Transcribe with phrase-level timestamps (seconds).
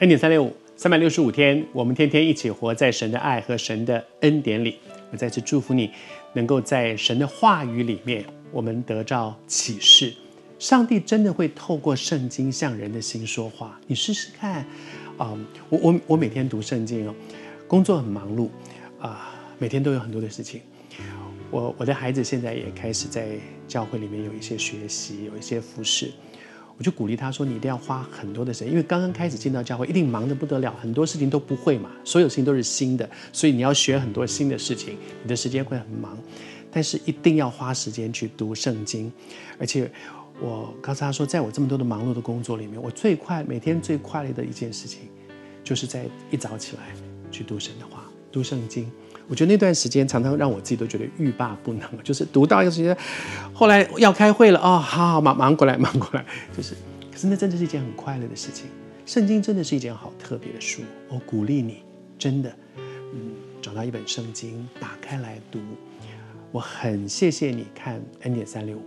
[0.00, 4.76] 恩典三六五，三百六十五天，我们天天一起活在神的爱和神的恩典里。
[5.12, 5.88] 我再次祝福你，
[6.32, 10.12] 能够在神的话语里面，我们得到启示。
[10.58, 13.78] 上帝真的会透过圣经向人的心说话。
[13.86, 14.66] 你试试看，
[15.16, 15.32] 啊、
[15.68, 17.14] 我我我每天读圣经哦，
[17.68, 18.48] 工作很忙碌
[18.98, 20.60] 啊、每天都有很多的事情。
[21.52, 23.28] 我我的孩子现在也开始在
[23.68, 26.10] 教会里面有一些学习，有一些服侍。
[26.76, 36.18] 我就鼓励他说：“你一定要花很多的时间，因为刚刚开始进到教会，一定忙得不得了，很多事情都不会嘛，所有事情都是新的，所以你要学很多新的事情，你的时间会很忙。
[36.72, 39.12] 但是一定要花时间去读圣经，
[39.58, 39.88] 而且
[40.40, 45.02] 我告诉他说，在我这么多的忙碌的工作里面，我最快每天最快乐的一件事情，
[45.62, 46.92] 就是在一早起来
[47.30, 48.90] 去读神的话，读圣经。”
[49.26, 52.96] 我觉得那段时间常常让我自己都觉得欲罢不能，就是读到一个时间，
[53.52, 56.24] 后来要开会了哦，好好忙忙过来，忙过来，
[56.56, 56.74] 就是，
[57.10, 58.66] 可是那真的是一件很快乐的事情。
[59.06, 61.82] 圣经真的是一件好特别的书，我鼓励你，
[62.18, 65.60] 真的，嗯，找到一本圣经，打开来读。
[66.52, 68.82] 我很谢谢你看恩典三六五，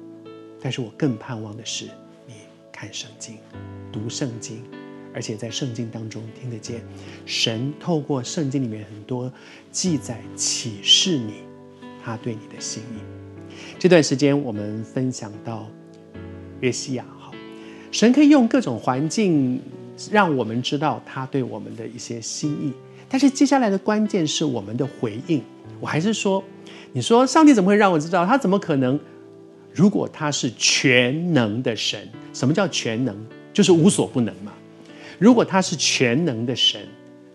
[0.61, 1.85] 但是我更盼望的是
[2.25, 2.33] 你
[2.71, 3.37] 看圣经，
[3.91, 4.63] 读圣经。
[5.17, 6.79] 而且在圣经当中听得见，
[7.25, 9.33] 神透过圣经里面很多
[9.71, 11.33] 记载启示你，
[12.05, 12.99] 他对你的心意。
[13.79, 15.67] 这段时间我们分享到
[16.61, 17.31] 约西亚，好，
[17.91, 19.59] 神可以用各种环境
[20.11, 22.71] 让我们知道他对我们的一些心意，
[23.09, 25.41] 但是接下来的关键是我们的回应。
[25.79, 26.43] 我还是说，
[26.93, 28.23] 你说上帝怎么会让我知道？
[28.23, 28.99] 他怎么可能？
[29.73, 33.17] 如果他是全能的神，什么叫全能？
[33.51, 34.53] 就是无所不能嘛。
[35.19, 36.79] 如果他是全能的神，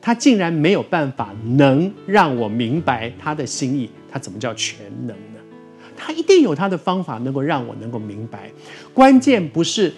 [0.01, 5.41] 他竟然没有办法能让我明白他的心意，他怎么叫全能呢？
[5.97, 8.51] 他一定有他的方法能够让我能够明白。
[8.93, 9.93] 关键不是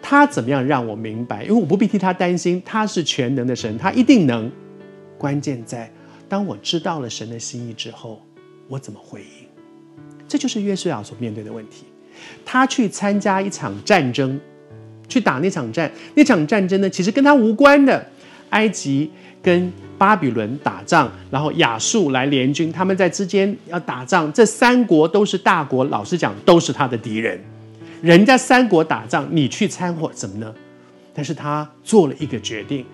[0.00, 4.50] 他怎么样让我明白，因为我不必替他担心，他是全能的神，他一定能。
[5.18, 5.92] 关键在
[6.28, 8.22] 当我知道了神的心意之后，
[8.68, 9.46] 我怎么回应？
[10.26, 11.84] 这就是约书亚所面对的问题。
[12.44, 14.40] 他去参加一场战争。
[15.10, 18.06] 去打那场战，那场战争呢，其实跟他无关的。
[18.50, 19.08] 埃及
[19.40, 24.32] 跟巴比伦打仗，然后亚述来联军，他们在之间要打仗。
[24.32, 27.40] 这三国都是大国，老实讲，都是他的敌人。
[28.02, 30.52] 人家三国打仗，你去掺和怎么呢？
[31.14, 32.84] 但是他做了一个决定，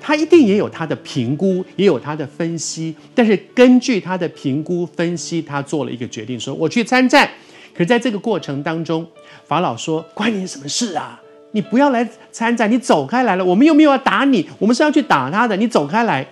[0.00, 2.92] 他一定也有他的评估，也有他的分析。
[3.14, 7.30] 但是根据他的评估分析，他做了一个决定，说我去参战。
[7.72, 9.06] 可是在这个过程当中，
[9.44, 13.44] 法老说：“关你什么事啊？”你不要来参战，你走开来了。
[13.44, 15.56] 我们又没有要打你，我们是要去打他的。
[15.56, 16.26] 你走开来。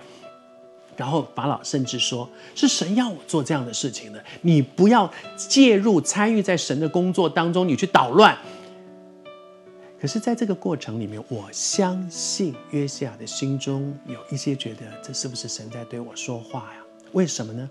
[0.97, 8.37] 然后法老甚至说：“是神要我做这样的事情的，你不要介入参与在神的工作当中，你去捣乱。”
[9.99, 16.77] 可是，在这个过程里面，我相信约西亚的心中有一些觉得，这是不是神在对我说话呀？
[17.11, 17.69] 为什么呢？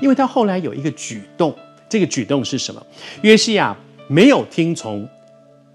[0.00, 1.54] 因为他后来有一个举动，
[1.88, 2.84] 这个举动是什么？
[3.22, 3.76] 约西亚
[4.08, 5.08] 没有听从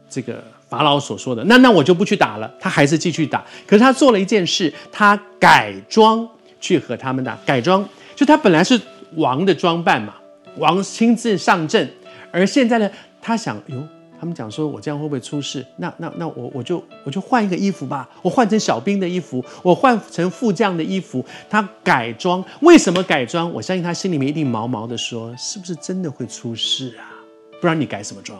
[0.10, 0.44] 这个。
[0.70, 2.50] 法老所说的，那那我就不去打了。
[2.60, 6.28] 他还是继续打，可是他做了一件事，他改装
[6.62, 7.36] 去和他们打。
[7.46, 8.80] 改装就他本来是
[9.16, 10.14] 王的装扮嘛，
[10.58, 11.90] 王亲自上阵，
[12.32, 13.84] 而现在呢，他想，哟，
[14.20, 15.66] 他们讲说我这样会不会出事？
[15.78, 21.26] 那那那我我就我就换一个衣服吧，我换成小兵的衣服，我换成副将的衣服。
[21.50, 23.52] 他改装，为什么改装？
[23.52, 27.10] 我相信他心里面一定毛毛的说，是不是真的会出事啊？
[27.60, 28.40] 不然你改什么装？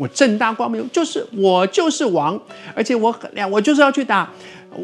[0.00, 2.40] 我正大光明，就是我就是王，
[2.74, 4.32] 而且我很亮，我就是要去打，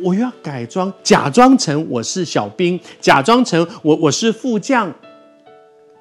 [0.02, 4.92] 我又要改装，假装成我是小兵，假装成我我是副将，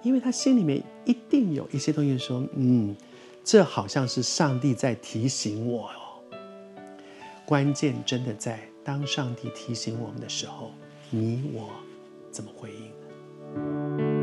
[0.03, 2.93] 因为他心里面一定有一些东西说，嗯，
[3.41, 6.35] 这好像是上帝在提醒我哦。
[7.45, 10.71] 关键真的在当上帝提醒我们的时候，
[11.09, 11.69] 你我
[12.31, 14.14] 怎么回应？